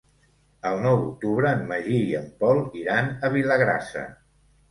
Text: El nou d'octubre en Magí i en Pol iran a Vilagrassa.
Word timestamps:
El 0.67 0.79
nou 0.85 0.95
d'octubre 1.01 1.51
en 1.57 1.59
Magí 1.71 1.99
i 2.07 2.17
en 2.21 2.25
Pol 2.41 2.63
iran 2.83 3.13
a 3.27 3.31
Vilagrassa. 3.35 4.09